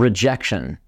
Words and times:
rejection. 0.00 0.78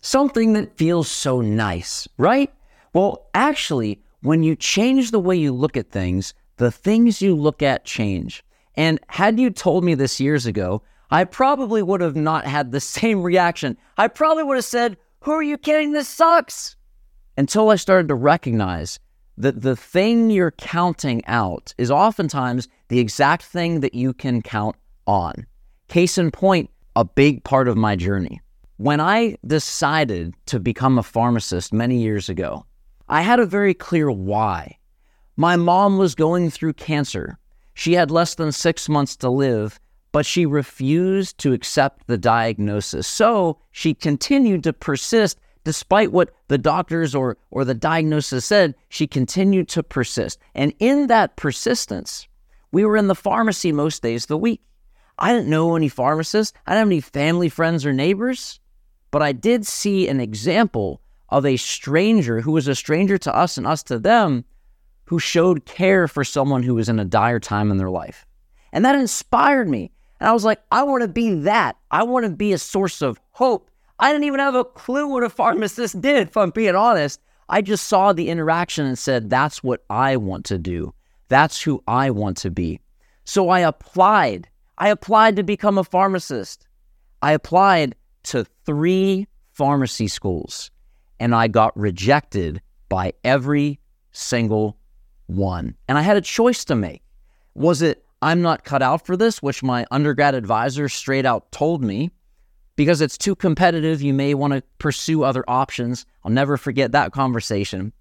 Something 0.00 0.54
that 0.54 0.76
feels 0.76 1.08
so 1.08 1.40
nice, 1.40 2.08
right? 2.18 2.52
Well, 2.92 3.26
actually, 3.34 4.02
when 4.22 4.42
you 4.42 4.56
change 4.56 5.10
the 5.10 5.20
way 5.20 5.36
you 5.36 5.52
look 5.52 5.76
at 5.76 5.90
things, 5.90 6.34
the 6.56 6.72
things 6.72 7.22
you 7.22 7.36
look 7.36 7.62
at 7.62 7.84
change. 7.84 8.44
And 8.74 8.98
had 9.08 9.38
you 9.38 9.50
told 9.50 9.84
me 9.84 9.94
this 9.94 10.20
years 10.20 10.46
ago, 10.46 10.82
I 11.10 11.24
probably 11.24 11.82
would 11.82 12.00
have 12.00 12.16
not 12.16 12.46
had 12.46 12.72
the 12.72 12.80
same 12.98 13.22
reaction. 13.22 13.76
I 13.96 14.08
probably 14.08 14.42
would 14.42 14.56
have 14.56 14.64
said, 14.64 14.96
Who 15.20 15.32
are 15.32 15.42
you 15.42 15.58
kidding? 15.58 15.92
This 15.92 16.08
sucks. 16.08 16.76
Until 17.36 17.70
I 17.70 17.76
started 17.76 18.08
to 18.08 18.14
recognize 18.14 18.98
that 19.38 19.62
the 19.62 19.76
thing 19.76 20.30
you're 20.30 20.50
counting 20.52 21.24
out 21.26 21.74
is 21.78 21.90
oftentimes 21.90 22.68
the 22.88 22.98
exact 22.98 23.44
thing 23.44 23.80
that 23.80 23.94
you 23.94 24.12
can 24.12 24.42
count 24.42 24.76
on. 25.06 25.46
Case 25.88 26.18
in 26.18 26.30
point, 26.30 26.68
a 26.94 27.04
big 27.04 27.42
part 27.42 27.68
of 27.68 27.76
my 27.76 27.96
journey. 27.96 28.41
When 28.82 28.98
I 28.98 29.36
decided 29.46 30.34
to 30.46 30.58
become 30.58 30.98
a 30.98 31.04
pharmacist 31.04 31.72
many 31.72 32.02
years 32.02 32.28
ago, 32.28 32.66
I 33.08 33.22
had 33.22 33.38
a 33.38 33.46
very 33.46 33.74
clear 33.74 34.10
why. 34.10 34.76
My 35.36 35.54
mom 35.54 35.98
was 35.98 36.16
going 36.16 36.50
through 36.50 36.72
cancer. 36.72 37.38
She 37.74 37.92
had 37.92 38.10
less 38.10 38.34
than 38.34 38.50
six 38.50 38.88
months 38.88 39.14
to 39.18 39.30
live, 39.30 39.78
but 40.10 40.26
she 40.26 40.46
refused 40.46 41.38
to 41.38 41.52
accept 41.52 42.08
the 42.08 42.18
diagnosis. 42.18 43.06
So 43.06 43.60
she 43.70 43.94
continued 43.94 44.64
to 44.64 44.72
persist 44.72 45.38
despite 45.62 46.10
what 46.10 46.34
the 46.48 46.58
doctors 46.58 47.14
or, 47.14 47.36
or 47.52 47.64
the 47.64 47.74
diagnosis 47.74 48.44
said, 48.44 48.74
she 48.88 49.06
continued 49.06 49.68
to 49.68 49.84
persist. 49.84 50.40
And 50.56 50.74
in 50.80 51.06
that 51.06 51.36
persistence, 51.36 52.26
we 52.72 52.84
were 52.84 52.96
in 52.96 53.06
the 53.06 53.14
pharmacy 53.14 53.70
most 53.70 54.02
days 54.02 54.24
of 54.24 54.28
the 54.28 54.38
week. 54.38 54.60
I 55.20 55.32
didn't 55.32 55.50
know 55.50 55.76
any 55.76 55.88
pharmacists, 55.88 56.52
I 56.66 56.72
didn't 56.72 56.80
have 56.80 56.88
any 56.88 57.00
family, 57.00 57.48
friends, 57.48 57.86
or 57.86 57.92
neighbors, 57.92 58.58
but 59.12 59.22
I 59.22 59.30
did 59.30 59.64
see 59.64 60.08
an 60.08 60.20
example 60.20 61.00
of 61.28 61.46
a 61.46 61.56
stranger 61.56 62.40
who 62.40 62.50
was 62.50 62.66
a 62.66 62.74
stranger 62.74 63.16
to 63.18 63.34
us 63.34 63.56
and 63.56 63.66
us 63.66 63.84
to 63.84 64.00
them 64.00 64.44
who 65.04 65.20
showed 65.20 65.64
care 65.64 66.08
for 66.08 66.24
someone 66.24 66.64
who 66.64 66.74
was 66.74 66.88
in 66.88 66.98
a 66.98 67.04
dire 67.04 67.38
time 67.38 67.70
in 67.70 67.76
their 67.76 67.90
life. 67.90 68.26
And 68.72 68.84
that 68.84 68.96
inspired 68.96 69.68
me. 69.68 69.92
And 70.18 70.28
I 70.28 70.32
was 70.32 70.44
like, 70.44 70.60
I 70.72 70.82
want 70.82 71.02
to 71.02 71.08
be 71.08 71.34
that. 71.34 71.76
I 71.92 72.02
want 72.02 72.26
to 72.26 72.30
be 72.30 72.52
a 72.52 72.58
source 72.58 73.00
of 73.00 73.20
hope 73.30 73.70
I 74.02 74.10
didn't 74.12 74.24
even 74.24 74.40
have 74.40 74.56
a 74.56 74.64
clue 74.64 75.06
what 75.06 75.22
a 75.22 75.30
pharmacist 75.30 76.00
did, 76.00 76.26
if 76.26 76.36
I'm 76.36 76.50
being 76.50 76.74
honest. 76.74 77.20
I 77.48 77.62
just 77.62 77.86
saw 77.86 78.12
the 78.12 78.30
interaction 78.30 78.84
and 78.84 78.98
said, 78.98 79.30
that's 79.30 79.62
what 79.62 79.84
I 79.88 80.16
want 80.16 80.44
to 80.46 80.58
do. 80.58 80.92
That's 81.28 81.62
who 81.62 81.84
I 81.86 82.10
want 82.10 82.36
to 82.38 82.50
be. 82.50 82.80
So 83.24 83.48
I 83.48 83.60
applied. 83.60 84.48
I 84.78 84.88
applied 84.88 85.36
to 85.36 85.44
become 85.44 85.78
a 85.78 85.84
pharmacist. 85.84 86.66
I 87.22 87.30
applied 87.30 87.94
to 88.24 88.44
three 88.64 89.26
pharmacy 89.52 90.08
schools 90.08 90.70
and 91.20 91.34
I 91.34 91.48
got 91.48 91.76
rejected 91.76 92.60
by 92.88 93.12
every 93.24 93.78
single 94.12 94.76
one. 95.26 95.76
And 95.88 95.96
I 95.96 96.02
had 96.02 96.16
a 96.16 96.22
choice 96.22 96.64
to 96.66 96.74
make. 96.74 97.02
Was 97.54 97.82
it, 97.82 98.04
I'm 98.22 98.42
not 98.42 98.64
cut 98.64 98.82
out 98.82 99.06
for 99.06 99.16
this, 99.16 99.42
which 99.42 99.62
my 99.62 99.86
undergrad 99.90 100.34
advisor 100.34 100.88
straight 100.88 101.26
out 101.26 101.50
told 101.52 101.82
me? 101.82 102.10
because 102.76 103.00
it's 103.00 103.18
too 103.18 103.34
competitive. 103.34 104.02
You 104.02 104.14
may 104.14 104.34
want 104.34 104.54
to 104.54 104.62
pursue 104.78 105.22
other 105.22 105.44
options. 105.48 106.06
I'll 106.24 106.32
never 106.32 106.56
forget 106.56 106.92
that 106.92 107.12
conversation. 107.12 107.92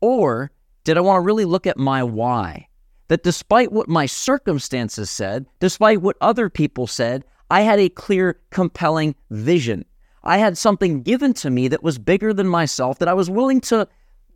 Or 0.00 0.50
did 0.84 0.96
I 0.96 1.00
want 1.00 1.16
to 1.16 1.26
really 1.26 1.44
look 1.44 1.66
at 1.66 1.78
my 1.78 2.02
why? 2.02 2.68
That 3.08 3.22
despite 3.22 3.72
what 3.72 3.88
my 3.88 4.06
circumstances 4.06 5.10
said, 5.10 5.46
despite 5.60 6.00
what 6.00 6.16
other 6.20 6.48
people 6.48 6.86
said, 6.86 7.24
I 7.54 7.60
had 7.60 7.78
a 7.78 7.88
clear, 7.88 8.40
compelling 8.50 9.14
vision. 9.30 9.84
I 10.24 10.38
had 10.38 10.58
something 10.58 11.02
given 11.02 11.34
to 11.34 11.50
me 11.50 11.68
that 11.68 11.84
was 11.84 12.00
bigger 12.00 12.34
than 12.34 12.48
myself, 12.48 12.98
that 12.98 13.06
I 13.06 13.14
was 13.14 13.30
willing 13.30 13.60
to 13.60 13.86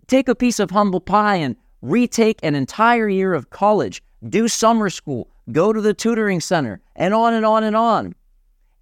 take 0.06 0.28
a 0.28 0.36
piece 0.36 0.60
of 0.60 0.70
humble 0.70 1.00
pie 1.00 1.34
and 1.34 1.56
retake 1.82 2.38
an 2.44 2.54
entire 2.54 3.08
year 3.08 3.34
of 3.34 3.50
college, 3.50 4.04
do 4.28 4.46
summer 4.46 4.88
school, 4.88 5.28
go 5.50 5.72
to 5.72 5.80
the 5.80 5.94
tutoring 5.94 6.40
center, 6.40 6.80
and 6.94 7.12
on 7.12 7.34
and 7.34 7.44
on 7.44 7.64
and 7.64 7.74
on 7.74 8.14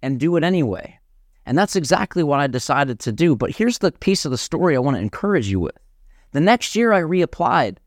and 0.03 0.19
do 0.19 0.35
it 0.35 0.43
anyway. 0.43 0.99
And 1.47 1.57
that's 1.57 1.75
exactly 1.75 2.21
what 2.21 2.39
I 2.39 2.45
decided 2.45 2.99
to 2.99 3.11
do. 3.11 3.35
But 3.35 3.55
here's 3.55 3.79
the 3.79 3.91
piece 3.91 4.23
of 4.23 4.29
the 4.29 4.37
story 4.37 4.75
I 4.75 4.79
want 4.79 4.97
to 4.97 5.01
encourage 5.01 5.47
you 5.47 5.59
with. 5.59 5.79
The 6.33 6.41
next 6.41 6.75
year 6.75 6.93
I 6.93 7.01
reapplied, 7.01 7.77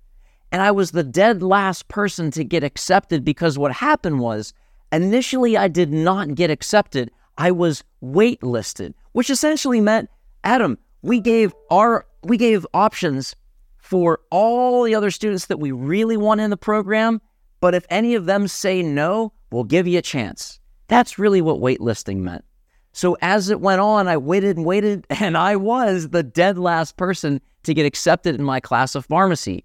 and 0.51 0.61
I 0.63 0.73
was 0.73 0.91
the 0.91 1.05
dead 1.05 1.45
last 1.45 1.87
person 1.87 2.33
to 2.33 2.43
get 2.43 2.65
accepted 2.65 3.25
because 3.25 3.57
what 3.57 3.71
happened 3.71 4.19
was 4.19 4.53
initially 4.93 5.57
I 5.57 5.69
did 5.69 5.93
not 5.93 6.35
get 6.35 6.51
accepted. 6.51 7.11
I 7.39 7.51
was 7.51 7.85
waitlisted, 8.03 8.95
which 9.13 9.31
essentially 9.31 9.81
meant, 9.81 10.11
Adam, 10.45 10.79
we 11.03 11.21
gave 11.21 11.55
our 11.71 12.07
we 12.23 12.37
gave 12.37 12.67
options 12.75 13.35
for 13.79 14.21
all 14.31 14.85
the 14.85 14.95
other 14.95 15.11
students 15.11 15.47
that 15.47 15.59
we 15.59 15.73
really 15.73 16.17
want 16.17 16.41
in 16.41 16.51
the 16.51 16.57
program, 16.57 17.21
but 17.61 17.75
if 17.75 17.85
any 17.91 18.15
of 18.15 18.27
them 18.27 18.47
say 18.47 18.83
no, 18.83 19.33
we'll 19.51 19.65
give 19.65 19.87
you 19.87 19.99
a 19.99 20.03
chance. 20.03 20.61
That's 20.89 21.19
really 21.19 21.41
what 21.41 21.61
waitlisting 21.61 22.19
meant. 22.19 22.45
So 22.93 23.17
as 23.23 23.51
it 23.51 23.61
went 23.61 23.81
on, 23.81 24.09
I 24.09 24.17
waited 24.17 24.57
and 24.57 24.67
waited, 24.67 25.07
and 25.11 25.37
I 25.37 25.57
was 25.57 26.11
the 26.11 26.23
dead 26.23 26.59
last 26.59 26.97
person 26.97 27.41
to 27.63 27.75
get 27.75 27.87
accepted 27.87 28.35
in 28.35 28.43
my 28.43 28.61
class 28.61 28.95
of 28.95 29.07
pharmacy. 29.07 29.65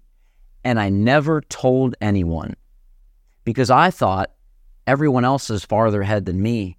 And 0.64 0.80
I 0.80 0.88
never 0.88 1.42
told 1.42 1.94
anyone 2.00 2.56
because 3.44 3.70
I 3.70 3.90
thought 3.90 4.32
everyone 4.86 5.24
else 5.24 5.50
is 5.50 5.64
farther 5.64 6.02
ahead 6.02 6.26
than 6.26 6.42
me. 6.42 6.76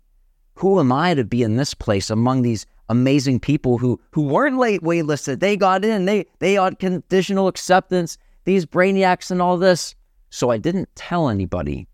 Who 0.56 0.80
am 0.80 0.92
I 0.92 1.14
to 1.14 1.24
be 1.24 1.44
in 1.44 1.56
this 1.56 1.74
place 1.74 2.10
among 2.10 2.42
these 2.42 2.66
amazing 2.90 3.40
people 3.40 3.78
who 3.78 4.00
who 4.12 4.24
weren't 4.24 4.58
late 4.58 4.82
waitlisted? 4.82 5.40
They 5.40 5.56
got 5.56 5.86
in, 5.86 6.06
they 6.06 6.26
they 6.40 6.54
had 6.54 6.80
conditional 6.80 7.48
acceptance, 7.48 8.18
these 8.46 8.66
brainiacs 8.66 9.30
and 9.30 9.42
all 9.42 9.58
this. 9.58 9.94
So 10.30 10.50
I 10.50 10.58
didn't 10.58 10.90
tell 10.96 11.30
anybody 11.30 11.88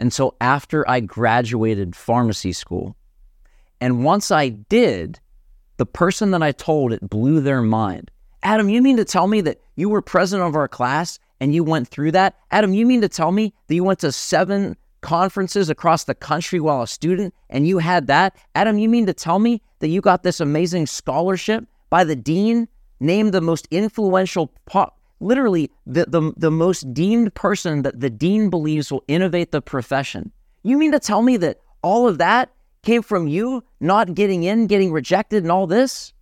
until 0.00 0.36
after 0.40 0.88
I 0.88 1.00
graduated 1.00 1.94
pharmacy 1.94 2.52
school. 2.52 2.96
And 3.80 4.04
once 4.04 4.30
I 4.30 4.48
did, 4.48 5.20
the 5.76 5.86
person 5.86 6.30
that 6.32 6.42
I 6.42 6.52
told 6.52 6.92
it 6.92 7.08
blew 7.08 7.40
their 7.40 7.62
mind. 7.62 8.10
Adam, 8.42 8.68
you 8.68 8.82
mean 8.82 8.96
to 8.96 9.04
tell 9.04 9.26
me 9.26 9.40
that 9.42 9.60
you 9.76 9.88
were 9.88 10.02
president 10.02 10.48
of 10.48 10.56
our 10.56 10.68
class 10.68 11.18
and 11.40 11.54
you 11.54 11.62
went 11.62 11.88
through 11.88 12.12
that? 12.12 12.36
Adam, 12.50 12.74
you 12.74 12.86
mean 12.86 13.00
to 13.00 13.08
tell 13.08 13.32
me 13.32 13.52
that 13.66 13.74
you 13.74 13.84
went 13.84 13.98
to 14.00 14.12
seven 14.12 14.76
conferences 15.00 15.70
across 15.70 16.04
the 16.04 16.14
country 16.14 16.60
while 16.60 16.82
a 16.82 16.86
student 16.86 17.34
and 17.50 17.66
you 17.66 17.78
had 17.78 18.06
that? 18.06 18.36
Adam, 18.54 18.78
you 18.78 18.88
mean 18.88 19.06
to 19.06 19.14
tell 19.14 19.38
me 19.38 19.62
that 19.80 19.88
you 19.88 20.00
got 20.00 20.22
this 20.22 20.40
amazing 20.40 20.86
scholarship 20.86 21.64
by 21.90 22.04
the 22.04 22.16
dean, 22.16 22.68
named 23.00 23.32
the 23.32 23.40
most 23.40 23.68
influential 23.70 24.52
po- 24.66 24.92
literally 25.20 25.70
the, 25.86 26.04
the, 26.08 26.32
the 26.36 26.50
most 26.50 26.92
deemed 26.92 27.34
person 27.34 27.82
that 27.82 28.00
the 28.00 28.10
dean 28.10 28.50
believes 28.50 28.90
will 28.90 29.04
innovate 29.08 29.52
the 29.52 29.62
profession. 29.62 30.32
You 30.62 30.76
mean 30.76 30.92
to 30.92 30.98
tell 30.98 31.22
me 31.22 31.36
that 31.38 31.60
all 31.82 32.08
of 32.08 32.18
that 32.18 32.50
came 32.82 33.02
from 33.02 33.28
you 33.28 33.64
not 33.80 34.14
getting 34.14 34.44
in, 34.44 34.66
getting 34.66 34.92
rejected, 34.92 35.42
and 35.42 35.52
all 35.52 35.66
this? 35.66 36.12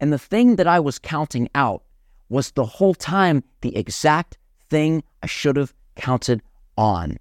And 0.00 0.12
the 0.12 0.18
thing 0.18 0.56
that 0.56 0.66
I 0.66 0.80
was 0.80 0.98
counting 0.98 1.48
out 1.54 1.82
was 2.28 2.50
the 2.52 2.64
whole 2.64 2.94
time 2.94 3.42
the 3.60 3.76
exact 3.76 4.38
thing 4.68 5.02
I 5.22 5.26
should 5.26 5.56
have 5.56 5.72
counted 5.94 6.42
on. 6.76 7.16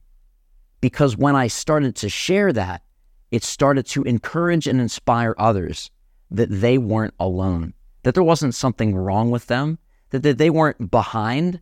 Because 0.85 1.18
when 1.18 1.35
I 1.35 1.47
started 1.47 1.96
to 1.96 2.09
share 2.09 2.53
that, 2.53 2.84
it 3.31 3.44
started 3.44 3.88
to 3.88 4.03
encourage 4.03 4.68
and 4.68 4.79
inspire 4.79 5.34
others 5.40 5.90
that 6.29 6.51
they 6.51 6.78
weren't 6.78 7.16
alone, 7.19 7.73
that 8.03 8.13
there 8.13 8.22
wasn't 8.22 8.53
something 8.53 8.96
wrong 8.96 9.31
with 9.31 9.47
them, 9.47 9.79
that, 10.12 10.22
that 10.22 10.38
they 10.38 10.51
weren't 10.51 10.91
behind. 10.91 11.59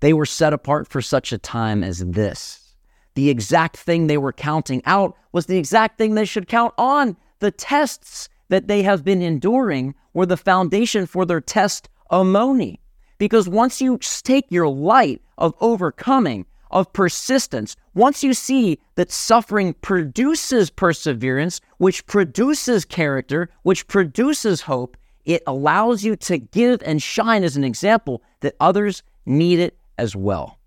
They 0.00 0.12
were 0.12 0.26
set 0.26 0.52
apart 0.52 0.88
for 0.88 1.00
such 1.00 1.32
a 1.32 1.38
time 1.38 1.84
as 1.84 2.00
this. 2.00 2.74
The 3.14 3.30
exact 3.30 3.76
thing 3.76 4.08
they 4.08 4.18
were 4.18 4.32
counting 4.32 4.82
out 4.86 5.16
was 5.30 5.46
the 5.46 5.56
exact 5.56 5.96
thing 5.96 6.16
they 6.16 6.24
should 6.24 6.48
count 6.48 6.74
on. 6.76 7.16
The 7.38 7.52
tests 7.52 8.28
that 8.48 8.66
they 8.66 8.82
have 8.82 9.04
been 9.04 9.22
enduring 9.22 9.94
were 10.14 10.26
the 10.26 10.36
foundation 10.36 11.06
for 11.06 11.24
their 11.24 11.40
testimony. 11.40 12.80
Because 13.18 13.48
once 13.48 13.80
you 13.80 13.98
take 13.98 14.46
your 14.50 14.66
light 14.66 15.22
of 15.36 15.54
overcoming, 15.60 16.44
of 16.70 16.92
persistence, 16.92 17.76
once 17.94 18.22
you 18.22 18.34
see 18.34 18.78
that 18.94 19.10
suffering 19.10 19.74
produces 19.74 20.70
perseverance, 20.70 21.60
which 21.78 22.06
produces 22.06 22.84
character, 22.84 23.50
which 23.62 23.86
produces 23.86 24.62
hope, 24.62 24.96
it 25.24 25.42
allows 25.46 26.04
you 26.04 26.16
to 26.16 26.38
give 26.38 26.82
and 26.84 27.02
shine 27.02 27.44
as 27.44 27.56
an 27.56 27.64
example 27.64 28.22
that 28.40 28.56
others 28.60 29.02
need 29.26 29.58
it 29.58 29.78
as 29.98 30.16
well. 30.16 30.58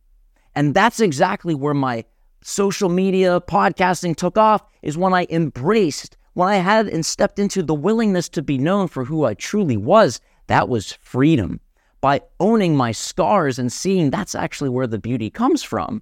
And 0.56 0.74
that's 0.74 1.00
exactly 1.00 1.56
where 1.56 1.74
my 1.74 2.06
social 2.44 2.90
media 2.90 3.42
podcasting 3.42 4.16
took 4.16 4.38
off 4.38 4.64
is 4.82 4.98
when 4.98 5.14
I 5.14 5.28
embraced, 5.30 6.18
when 6.34 6.48
I 6.48 6.58
had 6.58 6.88
and 6.88 7.06
stepped 7.06 7.40
into 7.40 7.64
the 7.64 7.74
willingness 7.74 8.30
to 8.30 8.42
be 8.42 8.58
known 8.58 8.88
for 8.88 9.06
who 9.06 9.26
I 9.26 9.34
truly 9.34 9.78
was. 9.78 10.20
That 10.48 10.70
was 10.70 10.92
freedom. 10.92 11.60
By 12.02 12.22
owning 12.40 12.76
my 12.76 12.92
scars 12.92 13.60
and 13.60 13.72
seeing 13.72 14.10
that's 14.10 14.36
actually 14.36 14.70
where 14.70 14.88
the 14.88 15.00
beauty 15.00 15.30
comes 15.30 15.64
from. 15.64 16.02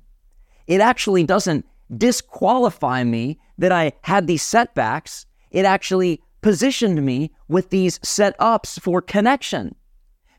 It 0.65 0.81
actually 0.81 1.23
doesn't 1.23 1.65
disqualify 1.95 3.03
me 3.03 3.39
that 3.57 3.71
I 3.71 3.93
had 4.01 4.27
these 4.27 4.41
setbacks. 4.41 5.25
It 5.51 5.65
actually 5.65 6.21
positioned 6.41 7.03
me 7.05 7.31
with 7.47 7.69
these 7.69 7.99
setups 7.99 8.79
for 8.79 9.01
connection 9.01 9.75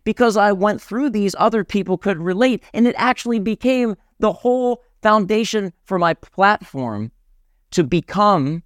because 0.05 0.37
I 0.37 0.53
went 0.53 0.81
through 0.81 1.11
these, 1.11 1.35
other 1.39 1.65
people 1.65 1.99
could 1.99 2.19
relate. 2.19 2.63
And 2.73 2.87
it 2.87 2.95
actually 2.97 3.39
became 3.39 3.97
the 4.19 4.33
whole 4.33 4.83
foundation 5.03 5.73
for 5.85 5.99
my 5.99 6.15
platform 6.15 7.11
to 7.73 7.85
become 7.85 8.63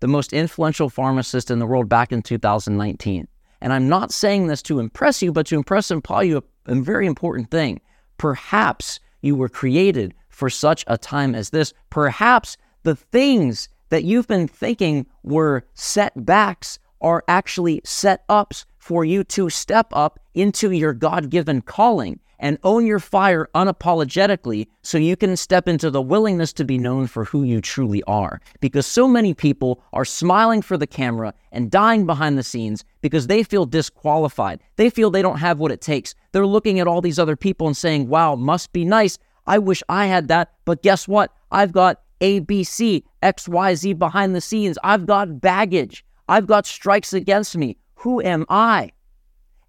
the 0.00 0.08
most 0.08 0.32
influential 0.32 0.88
pharmacist 0.88 1.50
in 1.50 1.58
the 1.58 1.66
world 1.66 1.88
back 1.88 2.12
in 2.12 2.22
2019. 2.22 3.28
And 3.60 3.72
I'm 3.72 3.88
not 3.88 4.12
saying 4.12 4.46
this 4.46 4.62
to 4.62 4.78
impress 4.78 5.22
you, 5.22 5.32
but 5.32 5.46
to 5.46 5.56
impress 5.56 5.90
and 5.90 5.98
imply 5.98 6.22
you 6.22 6.38
a, 6.38 6.72
a 6.72 6.74
very 6.76 7.06
important 7.06 7.50
thing. 7.50 7.80
Perhaps 8.16 9.00
you 9.20 9.34
were 9.34 9.48
created 9.48 10.14
for 10.28 10.48
such 10.48 10.84
a 10.86 10.96
time 10.96 11.34
as 11.34 11.50
this. 11.50 11.72
Perhaps 11.90 12.56
the 12.84 12.94
things 12.94 13.68
that 13.88 14.04
you've 14.04 14.28
been 14.28 14.48
thinking 14.48 15.06
were 15.22 15.64
setbacks 15.74 16.78
are 17.00 17.24
actually 17.28 17.80
set 17.84 18.24
ups 18.28 18.64
for 18.78 19.04
you 19.04 19.24
to 19.24 19.50
step 19.50 19.88
up 19.92 20.20
into 20.34 20.70
your 20.70 20.92
God 20.92 21.30
given 21.30 21.60
calling 21.60 22.20
and 22.38 22.58
own 22.62 22.86
your 22.86 22.98
fire 22.98 23.48
unapologetically 23.54 24.66
so 24.82 24.98
you 24.98 25.16
can 25.16 25.36
step 25.36 25.68
into 25.68 25.90
the 25.90 26.02
willingness 26.02 26.52
to 26.54 26.64
be 26.64 26.78
known 26.78 27.06
for 27.06 27.24
who 27.24 27.42
you 27.42 27.60
truly 27.60 28.02
are. 28.04 28.40
Because 28.60 28.86
so 28.86 29.08
many 29.08 29.34
people 29.34 29.82
are 29.92 30.04
smiling 30.04 30.62
for 30.62 30.76
the 30.76 30.86
camera 30.86 31.34
and 31.52 31.70
dying 31.70 32.06
behind 32.06 32.38
the 32.38 32.42
scenes 32.42 32.84
because 33.00 33.26
they 33.26 33.42
feel 33.42 33.66
disqualified. 33.66 34.60
They 34.76 34.90
feel 34.90 35.10
they 35.10 35.22
don't 35.22 35.38
have 35.38 35.58
what 35.58 35.72
it 35.72 35.80
takes. 35.80 36.14
They're 36.32 36.46
looking 36.46 36.80
at 36.80 36.86
all 36.86 37.00
these 37.00 37.18
other 37.18 37.36
people 37.36 37.66
and 37.66 37.76
saying, 37.76 38.08
wow, 38.08 38.34
must 38.34 38.72
be 38.72 38.84
nice. 38.84 39.18
I 39.46 39.58
wish 39.58 39.82
I 39.88 40.06
had 40.06 40.28
that. 40.28 40.52
But 40.64 40.82
guess 40.82 41.08
what? 41.08 41.32
I've 41.50 41.72
got 41.72 42.02
A, 42.20 42.40
B, 42.40 42.64
C, 42.64 43.04
X, 43.22 43.48
Y, 43.48 43.74
Z 43.74 43.94
behind 43.94 44.34
the 44.34 44.40
scenes. 44.40 44.78
I've 44.84 45.06
got 45.06 45.40
baggage. 45.40 46.04
I've 46.28 46.46
got 46.46 46.66
strikes 46.66 47.12
against 47.12 47.56
me. 47.56 47.78
Who 47.94 48.22
am 48.22 48.44
I? 48.48 48.92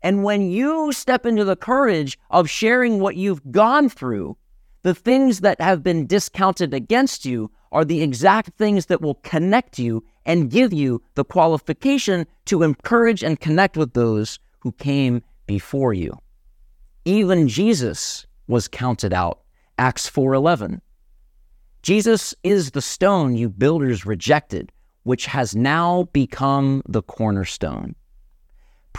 And 0.01 0.23
when 0.23 0.49
you 0.49 0.91
step 0.93 1.25
into 1.25 1.43
the 1.43 1.55
courage 1.55 2.17
of 2.29 2.49
sharing 2.49 2.99
what 2.99 3.15
you've 3.15 3.51
gone 3.51 3.89
through, 3.89 4.37
the 4.83 4.95
things 4.95 5.41
that 5.41 5.59
have 5.59 5.83
been 5.83 6.07
discounted 6.07 6.73
against 6.73 7.25
you 7.25 7.51
are 7.71 7.83
the 7.83 8.01
exact 8.01 8.57
things 8.57 8.85
that 8.85 9.01
will 9.01 9.15
connect 9.15 9.77
you 9.77 10.03
and 10.25 10.49
give 10.49 10.71
you 10.71 11.01
the 11.15 11.25
qualification 11.25 12.25
to 12.45 12.63
encourage 12.63 13.23
and 13.23 13.39
connect 13.39 13.75
with 13.75 13.93
those 13.93 14.39
who 14.59 14.71
came 14.73 15.21
before 15.47 15.93
you. 15.93 16.17
Even 17.05 17.47
Jesus 17.47 18.25
was 18.47 18.67
counted 18.67 19.13
out. 19.13 19.41
Acts 19.77 20.09
4:11. 20.09 20.81
Jesus 21.81 22.35
is 22.43 22.71
the 22.71 22.81
stone 22.81 23.35
you 23.35 23.49
builders 23.49 24.05
rejected, 24.05 24.71
which 25.03 25.25
has 25.25 25.55
now 25.55 26.03
become 26.11 26.81
the 26.87 27.01
cornerstone. 27.01 27.95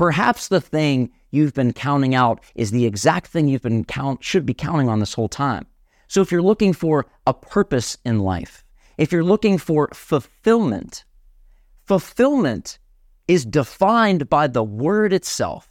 Perhaps 0.00 0.48
the 0.48 0.62
thing 0.62 1.10
you've 1.30 1.52
been 1.52 1.74
counting 1.74 2.14
out 2.14 2.40
is 2.54 2.70
the 2.70 2.86
exact 2.86 3.26
thing 3.26 3.48
you've 3.48 3.60
been 3.60 3.84
count 3.84 4.24
should 4.24 4.46
be 4.46 4.54
counting 4.54 4.88
on 4.88 4.98
this 4.98 5.12
whole 5.12 5.28
time. 5.28 5.66
So 6.08 6.22
if 6.22 6.32
you're 6.32 6.40
looking 6.40 6.72
for 6.72 7.04
a 7.26 7.34
purpose 7.34 7.98
in 8.02 8.20
life, 8.20 8.64
if 8.96 9.12
you're 9.12 9.22
looking 9.22 9.58
for 9.58 9.90
fulfillment, 9.92 11.04
fulfillment 11.84 12.78
is 13.28 13.44
defined 13.44 14.30
by 14.30 14.46
the 14.46 14.62
word 14.62 15.12
itself. 15.12 15.70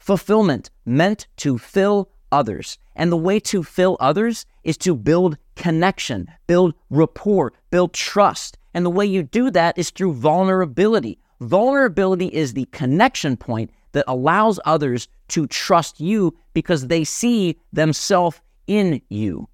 Fulfillment 0.00 0.70
meant 0.84 1.28
to 1.36 1.56
fill 1.56 2.10
others. 2.32 2.76
And 2.96 3.12
the 3.12 3.16
way 3.16 3.38
to 3.38 3.62
fill 3.62 3.96
others 4.00 4.46
is 4.64 4.78
to 4.78 4.96
build 4.96 5.38
connection, 5.54 6.26
build 6.48 6.74
rapport, 6.90 7.52
build 7.70 7.94
trust. 7.94 8.58
And 8.74 8.84
the 8.84 8.90
way 8.90 9.06
you 9.06 9.22
do 9.22 9.48
that 9.52 9.78
is 9.78 9.90
through 9.90 10.14
vulnerability. 10.14 11.20
Vulnerability 11.40 12.26
is 12.26 12.52
the 12.52 12.66
connection 12.66 13.36
point 13.36 13.70
that 13.92 14.04
allows 14.06 14.60
others 14.64 15.08
to 15.28 15.46
trust 15.46 16.00
you 16.00 16.36
because 16.52 16.86
they 16.86 17.02
see 17.04 17.58
themselves 17.72 18.40
in 18.66 19.00
you. 19.08 19.48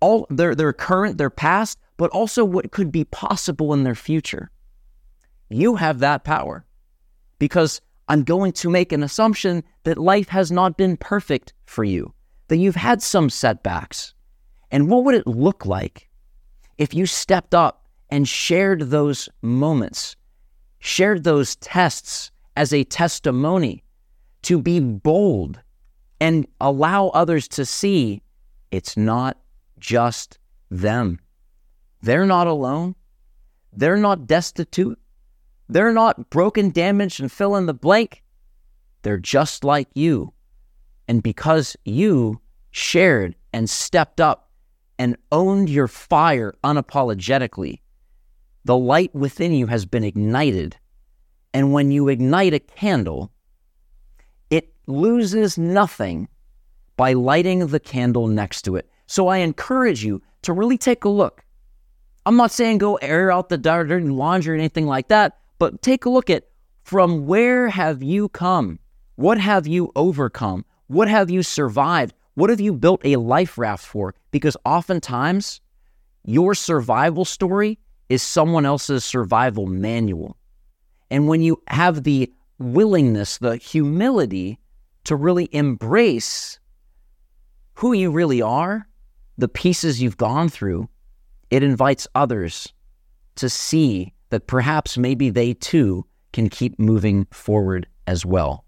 All 0.00 0.26
their, 0.30 0.54
their 0.54 0.72
current, 0.72 1.18
their 1.18 1.30
past, 1.30 1.78
but 1.96 2.10
also 2.10 2.44
what 2.44 2.72
could 2.72 2.90
be 2.90 3.04
possible 3.04 3.72
in 3.72 3.84
their 3.84 3.94
future. 3.94 4.50
You 5.48 5.76
have 5.76 6.00
that 6.00 6.24
power 6.24 6.64
because 7.38 7.80
I'm 8.08 8.24
going 8.24 8.52
to 8.52 8.70
make 8.70 8.92
an 8.92 9.02
assumption 9.02 9.64
that 9.84 9.98
life 9.98 10.28
has 10.28 10.50
not 10.50 10.76
been 10.76 10.96
perfect 10.96 11.52
for 11.66 11.84
you, 11.84 12.14
that 12.48 12.56
you've 12.56 12.76
had 12.76 13.02
some 13.02 13.30
setbacks. 13.30 14.14
And 14.70 14.88
what 14.88 15.04
would 15.04 15.14
it 15.14 15.26
look 15.26 15.66
like 15.66 16.08
if 16.78 16.94
you 16.94 17.06
stepped 17.06 17.54
up 17.54 17.86
and 18.10 18.28
shared 18.28 18.90
those 18.90 19.28
moments 19.42 20.15
shared 20.86 21.24
those 21.24 21.56
tests 21.56 22.30
as 22.54 22.72
a 22.72 22.84
testimony 22.84 23.82
to 24.42 24.62
be 24.62 24.78
bold 24.78 25.60
and 26.20 26.46
allow 26.60 27.08
others 27.08 27.48
to 27.48 27.66
see 27.66 28.22
it's 28.70 28.96
not 28.96 29.36
just 29.80 30.38
them. 30.70 31.18
They're 32.02 32.24
not 32.24 32.46
alone. 32.46 32.94
They're 33.72 33.96
not 33.96 34.26
destitute. 34.26 34.98
They're 35.68 35.92
not 35.92 36.30
broken, 36.30 36.70
damaged, 36.70 37.20
and 37.20 37.32
fill 37.32 37.56
in 37.56 37.66
the 37.66 37.74
blank. 37.74 38.22
They're 39.02 39.18
just 39.18 39.64
like 39.64 39.88
you. 39.94 40.32
And 41.08 41.22
because 41.22 41.76
you 41.84 42.40
shared 42.70 43.34
and 43.52 43.68
stepped 43.68 44.20
up 44.20 44.50
and 44.98 45.16
owned 45.32 45.68
your 45.68 45.88
fire 45.88 46.54
unapologetically, 46.62 47.80
the 48.66 48.76
light 48.76 49.14
within 49.14 49.52
you 49.52 49.68
has 49.68 49.86
been 49.86 50.02
ignited. 50.02 50.76
And 51.54 51.72
when 51.72 51.92
you 51.92 52.08
ignite 52.08 52.52
a 52.52 52.58
candle, 52.58 53.30
it 54.50 54.74
loses 54.88 55.56
nothing 55.56 56.28
by 56.96 57.12
lighting 57.12 57.68
the 57.68 57.78
candle 57.78 58.26
next 58.26 58.62
to 58.62 58.74
it. 58.74 58.90
So 59.06 59.28
I 59.28 59.38
encourage 59.38 60.04
you 60.04 60.20
to 60.42 60.52
really 60.52 60.76
take 60.76 61.04
a 61.04 61.08
look. 61.08 61.44
I'm 62.26 62.36
not 62.36 62.50
saying 62.50 62.78
go 62.78 62.96
air 62.96 63.30
out 63.30 63.50
the 63.50 63.56
dirty 63.56 64.00
laundry 64.00 64.56
or 64.56 64.58
anything 64.58 64.86
like 64.86 65.06
that, 65.08 65.38
but 65.60 65.80
take 65.80 66.04
a 66.04 66.10
look 66.10 66.28
at 66.28 66.48
from 66.82 67.24
where 67.24 67.68
have 67.68 68.02
you 68.02 68.28
come? 68.30 68.80
What 69.14 69.38
have 69.38 69.68
you 69.68 69.92
overcome? 69.94 70.64
What 70.88 71.06
have 71.06 71.30
you 71.30 71.44
survived? 71.44 72.14
What 72.34 72.50
have 72.50 72.60
you 72.60 72.72
built 72.72 73.00
a 73.04 73.14
life 73.14 73.58
raft 73.58 73.86
for? 73.86 74.12
Because 74.32 74.56
oftentimes, 74.64 75.60
your 76.24 76.52
survival 76.56 77.24
story 77.24 77.78
is 78.08 78.22
someone 78.22 78.66
else's 78.66 79.04
survival 79.04 79.66
manual. 79.66 80.36
And 81.10 81.28
when 81.28 81.42
you 81.42 81.62
have 81.68 82.04
the 82.04 82.32
willingness, 82.58 83.38
the 83.38 83.56
humility 83.56 84.58
to 85.04 85.16
really 85.16 85.48
embrace 85.52 86.58
who 87.74 87.92
you 87.92 88.10
really 88.10 88.42
are, 88.42 88.88
the 89.38 89.48
pieces 89.48 90.00
you've 90.00 90.16
gone 90.16 90.48
through, 90.48 90.88
it 91.50 91.62
invites 91.62 92.08
others 92.14 92.72
to 93.36 93.48
see 93.48 94.12
that 94.30 94.46
perhaps 94.46 94.98
maybe 94.98 95.30
they 95.30 95.52
too 95.54 96.04
can 96.32 96.48
keep 96.48 96.78
moving 96.78 97.26
forward 97.30 97.86
as 98.06 98.24
well. 98.24 98.64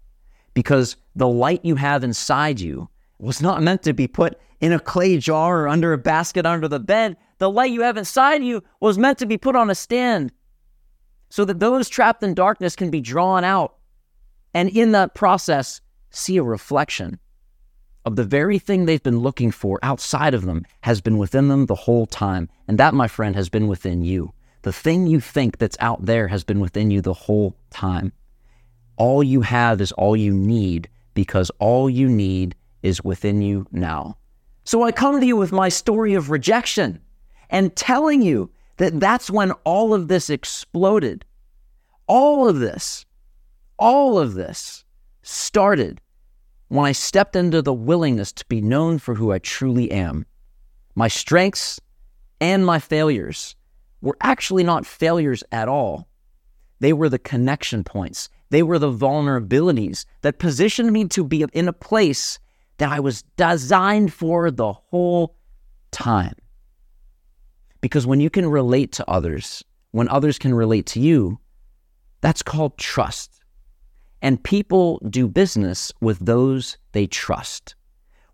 Because 0.53 0.95
the 1.15 1.27
light 1.27 1.63
you 1.63 1.75
have 1.75 2.03
inside 2.03 2.59
you 2.59 2.89
was 3.19 3.41
not 3.41 3.61
meant 3.61 3.83
to 3.83 3.93
be 3.93 4.07
put 4.07 4.39
in 4.59 4.73
a 4.73 4.79
clay 4.79 5.17
jar 5.17 5.61
or 5.61 5.67
under 5.67 5.93
a 5.93 5.97
basket 5.97 6.45
under 6.45 6.67
the 6.67 6.79
bed. 6.79 7.17
The 7.37 7.49
light 7.49 7.71
you 7.71 7.81
have 7.81 7.97
inside 7.97 8.43
you 8.43 8.63
was 8.79 8.97
meant 8.97 9.17
to 9.19 9.25
be 9.25 9.37
put 9.37 9.55
on 9.55 9.69
a 9.69 9.75
stand 9.75 10.31
so 11.29 11.45
that 11.45 11.59
those 11.59 11.89
trapped 11.89 12.23
in 12.23 12.33
darkness 12.33 12.75
can 12.75 12.89
be 12.89 13.01
drawn 13.01 13.43
out 13.43 13.75
and 14.53 14.69
in 14.69 14.91
that 14.93 15.13
process 15.13 15.81
see 16.09 16.37
a 16.37 16.43
reflection 16.43 17.19
of 18.05 18.15
the 18.15 18.23
very 18.23 18.57
thing 18.57 18.85
they've 18.85 19.03
been 19.03 19.19
looking 19.19 19.51
for 19.51 19.79
outside 19.83 20.33
of 20.33 20.45
them 20.45 20.65
has 20.81 21.01
been 21.01 21.17
within 21.17 21.47
them 21.47 21.65
the 21.65 21.75
whole 21.75 22.05
time. 22.05 22.49
And 22.67 22.77
that, 22.79 22.93
my 22.93 23.07
friend, 23.07 23.35
has 23.35 23.49
been 23.49 23.67
within 23.67 24.03
you. 24.03 24.33
The 24.63 24.73
thing 24.73 25.07
you 25.07 25.19
think 25.19 25.57
that's 25.57 25.77
out 25.79 26.05
there 26.05 26.27
has 26.27 26.43
been 26.43 26.59
within 26.59 26.91
you 26.91 27.01
the 27.01 27.13
whole 27.13 27.55
time. 27.69 28.11
All 28.97 29.23
you 29.23 29.41
have 29.41 29.79
is 29.79 29.91
all 29.93 30.15
you 30.15 30.33
need 30.33 30.89
because 31.13 31.51
all 31.59 31.89
you 31.89 32.09
need 32.09 32.55
is 32.83 33.03
within 33.03 33.41
you 33.41 33.65
now. 33.71 34.17
So 34.63 34.83
I 34.83 34.91
come 34.91 35.19
to 35.19 35.25
you 35.25 35.35
with 35.35 35.51
my 35.51 35.69
story 35.69 36.13
of 36.13 36.29
rejection 36.29 36.99
and 37.49 37.75
telling 37.75 38.21
you 38.21 38.51
that 38.77 38.99
that's 38.99 39.29
when 39.29 39.51
all 39.63 39.93
of 39.93 40.07
this 40.07 40.29
exploded. 40.29 41.25
All 42.07 42.47
of 42.47 42.59
this, 42.59 43.05
all 43.77 44.17
of 44.17 44.33
this 44.33 44.83
started 45.21 46.01
when 46.69 46.85
I 46.85 46.91
stepped 46.91 47.35
into 47.35 47.61
the 47.61 47.73
willingness 47.73 48.31
to 48.33 48.45
be 48.45 48.61
known 48.61 48.99
for 48.99 49.15
who 49.15 49.31
I 49.31 49.39
truly 49.39 49.91
am. 49.91 50.25
My 50.95 51.07
strengths 51.07 51.79
and 52.39 52.65
my 52.65 52.79
failures 52.79 53.55
were 54.01 54.17
actually 54.21 54.63
not 54.63 54.85
failures 54.85 55.43
at 55.51 55.67
all. 55.67 56.07
They 56.79 56.93
were 56.93 57.09
the 57.09 57.19
connection 57.19 57.83
points. 57.83 58.29
They 58.49 58.63
were 58.63 58.79
the 58.79 58.91
vulnerabilities 58.91 60.05
that 60.21 60.39
positioned 60.39 60.91
me 60.91 61.05
to 61.09 61.23
be 61.23 61.45
in 61.53 61.67
a 61.67 61.73
place 61.73 62.39
that 62.79 62.91
I 62.91 62.99
was 62.99 63.21
designed 63.37 64.11
for 64.11 64.51
the 64.51 64.73
whole 64.73 65.35
time. 65.91 66.35
Because 67.81 68.07
when 68.07 68.19
you 68.19 68.29
can 68.29 68.49
relate 68.49 68.91
to 68.93 69.09
others, 69.09 69.63
when 69.91 70.09
others 70.09 70.37
can 70.39 70.53
relate 70.53 70.85
to 70.87 70.99
you, 70.99 71.39
That's 72.21 72.43
called 72.43 72.77
trust. 72.77 73.41
And 74.21 74.43
people 74.43 74.99
do 75.09 75.27
business 75.27 75.93
with 76.01 76.19
those 76.19 76.77
they 76.91 77.07
trust. 77.07 77.75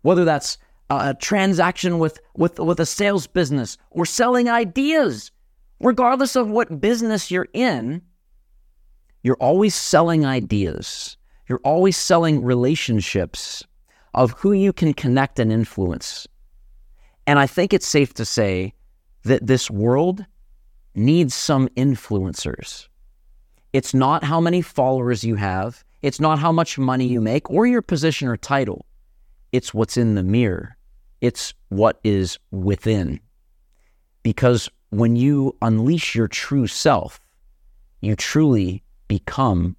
Whether 0.02 0.24
that's 0.24 0.58
a 0.90 1.14
transaction 1.14 1.98
with, 1.98 2.18
with, 2.36 2.58
with 2.58 2.80
a 2.80 2.86
sales 2.86 3.26
business 3.26 3.78
or 3.90 4.04
selling 4.04 4.48
ideas, 4.48 5.30
regardless 5.80 6.34
of 6.36 6.48
what 6.48 6.80
business 6.80 7.30
you're 7.30 7.48
in, 7.52 8.02
you're 9.22 9.36
always 9.36 9.74
selling 9.74 10.24
ideas. 10.24 11.16
You're 11.48 11.60
always 11.62 11.96
selling 11.96 12.42
relationships 12.42 13.62
of 14.16 14.32
who 14.32 14.52
you 14.52 14.72
can 14.72 14.94
connect 14.94 15.38
and 15.38 15.52
influence. 15.52 16.26
And 17.26 17.38
I 17.38 17.46
think 17.46 17.72
it's 17.72 17.86
safe 17.86 18.14
to 18.14 18.24
say 18.24 18.72
that 19.24 19.46
this 19.46 19.70
world 19.70 20.24
needs 20.94 21.34
some 21.34 21.68
influencers. 21.76 22.88
It's 23.74 23.92
not 23.92 24.24
how 24.24 24.40
many 24.40 24.62
followers 24.62 25.22
you 25.22 25.34
have, 25.34 25.84
it's 26.00 26.18
not 26.18 26.38
how 26.38 26.50
much 26.50 26.78
money 26.78 27.06
you 27.06 27.20
make 27.20 27.50
or 27.50 27.66
your 27.66 27.82
position 27.82 28.28
or 28.28 28.36
title. 28.36 28.86
It's 29.52 29.74
what's 29.74 29.96
in 29.96 30.14
the 30.14 30.22
mirror, 30.22 30.76
it's 31.20 31.52
what 31.68 32.00
is 32.02 32.38
within. 32.50 33.20
Because 34.22 34.70
when 34.90 35.16
you 35.16 35.56
unleash 35.60 36.14
your 36.14 36.28
true 36.28 36.66
self, 36.66 37.20
you 38.00 38.16
truly 38.16 38.82
become 39.08 39.76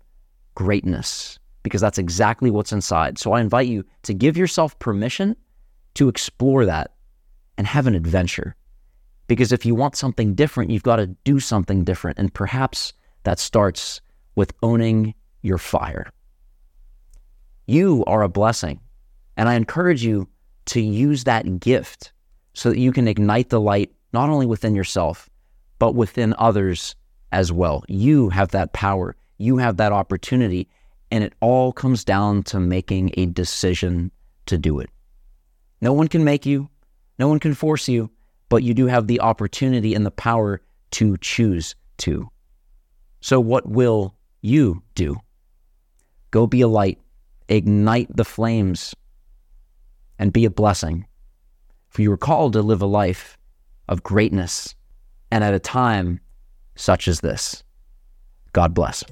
greatness 0.53 1.39
because 1.67 1.81
that's 1.81 1.97
exactly 1.97 2.49
what's 2.49 2.71
inside. 2.71 3.17
So 3.17 3.33
I 3.33 3.41
invite 3.41 3.67
you 3.67 3.83
to 4.03 4.13
give 4.13 4.37
yourself 4.37 4.77
permission 4.79 5.35
to 5.95 6.09
explore 6.09 6.65
that 6.65 6.91
and 7.57 7.65
have 7.67 7.87
an 7.87 7.95
adventure. 7.95 8.55
Because 9.27 9.51
if 9.51 9.65
you 9.65 9.75
want 9.75 9.95
something 9.95 10.35
different, 10.35 10.71
you've 10.71 10.83
got 10.83 10.97
to 10.97 11.07
do 11.07 11.39
something 11.39 11.83
different. 11.83 12.17
And 12.17 12.33
perhaps 12.33 12.93
that 13.23 13.39
starts 13.39 14.01
with 14.35 14.53
owning 14.63 15.13
your 15.41 15.57
fire. 15.57 16.11
You 17.65 18.03
are 18.07 18.21
a 18.21 18.29
blessing. 18.29 18.79
And 19.35 19.49
I 19.49 19.55
encourage 19.55 20.03
you 20.03 20.27
to 20.67 20.81
use 20.81 21.25
that 21.25 21.59
gift 21.59 22.13
so 22.53 22.69
that 22.69 22.79
you 22.79 22.91
can 22.91 23.07
ignite 23.07 23.49
the 23.49 23.61
light 23.61 23.91
not 24.13 24.29
only 24.29 24.45
within 24.45 24.75
yourself, 24.75 25.29
but 25.79 25.93
within 25.93 26.33
others 26.37 26.95
as 27.31 27.51
well. 27.51 27.83
You 27.87 28.29
have 28.29 28.51
that 28.51 28.73
power, 28.73 29.15
you 29.37 29.57
have 29.57 29.77
that 29.77 29.91
opportunity. 29.91 30.69
And 31.11 31.23
it 31.23 31.33
all 31.39 31.71
comes 31.71 32.03
down 32.03 32.43
to 32.43 32.59
making 32.59 33.11
a 33.15 33.25
decision 33.27 34.11
to 34.47 34.57
do 34.57 34.79
it. 34.79 34.89
No 35.81 35.93
one 35.93 36.07
can 36.07 36.23
make 36.23 36.45
you, 36.45 36.69
no 37.19 37.27
one 37.27 37.39
can 37.39 37.53
force 37.53 37.87
you, 37.87 38.09
but 38.49 38.63
you 38.63 38.73
do 38.73 38.87
have 38.87 39.07
the 39.07 39.19
opportunity 39.21 39.93
and 39.93 40.05
the 40.05 40.11
power 40.11 40.61
to 40.91 41.17
choose 41.17 41.75
to. 41.97 42.29
So, 43.21 43.39
what 43.39 43.67
will 43.67 44.15
you 44.41 44.81
do? 44.95 45.17
Go 46.31 46.47
be 46.47 46.61
a 46.61 46.67
light, 46.67 46.99
ignite 47.49 48.15
the 48.15 48.25
flames, 48.25 48.95
and 50.19 50.33
be 50.33 50.45
a 50.45 50.49
blessing. 50.49 51.05
For 51.89 52.01
you 52.01 52.11
are 52.11 52.17
called 52.17 52.53
to 52.53 52.61
live 52.61 52.81
a 52.81 52.87
life 52.87 53.37
of 53.87 54.03
greatness 54.03 54.75
and 55.31 55.43
at 55.43 55.53
a 55.53 55.59
time 55.59 56.19
such 56.75 57.07
as 57.07 57.21
this. 57.21 57.63
God 58.53 58.73
bless. 58.73 59.03